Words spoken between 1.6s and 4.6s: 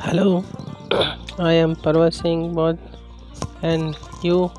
Parva Singh Bod, and you